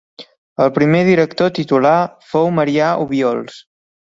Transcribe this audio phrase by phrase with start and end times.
[0.63, 1.93] El primer director titular
[2.33, 3.63] fou Marià Obiols.